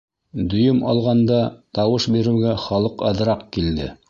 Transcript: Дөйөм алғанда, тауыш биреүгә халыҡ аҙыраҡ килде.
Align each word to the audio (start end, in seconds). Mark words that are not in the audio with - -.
Дөйөм 0.53 0.79
алғанда, 0.93 1.43
тауыш 1.81 2.09
биреүгә 2.17 2.57
халыҡ 2.67 3.07
аҙыраҡ 3.15 3.51
килде. 3.59 3.97